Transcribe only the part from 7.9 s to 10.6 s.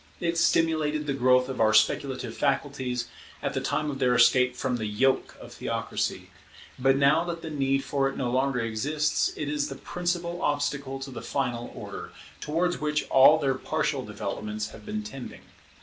it no longer exists, it is the principal